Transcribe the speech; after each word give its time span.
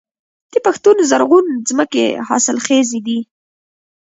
د 0.53 0.55
پښتون 0.65 0.97
زرغون 1.09 1.45
ځمکې 1.69 2.05
حاصلخیزه 2.27 2.99
دي 3.07 3.19